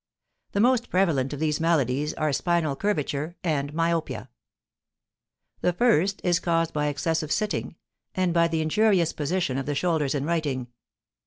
The 0.53 0.59
most 0.59 0.89
prevalent 0.89 1.31
of 1.31 1.39
these 1.39 1.59
maladies 1.59 2.11
are 2.15 2.33
spinal 2.33 2.75
curvature 2.75 3.35
and 3.43 3.71
myopia. 3.71 4.31
The 5.59 5.73
first 5.73 6.21
is 6.23 6.39
caused 6.39 6.73
by 6.73 6.87
excessive 6.87 7.31
sitting, 7.31 7.75
and 8.15 8.33
by 8.33 8.47
the 8.47 8.61
injurious 8.61 9.13
position 9.13 9.59
of 9.59 9.67
the 9.67 9.75
shoulders 9.75 10.15
in 10.15 10.25
writing. 10.25 10.69